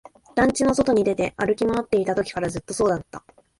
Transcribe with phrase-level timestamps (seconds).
[0.33, 3.23] 団地の外に出て、歩き回っていたときからずっとそうだった